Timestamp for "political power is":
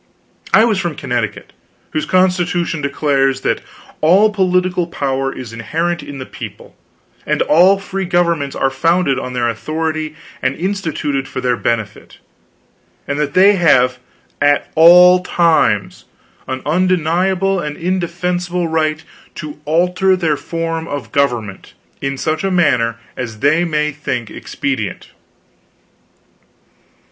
4.31-5.53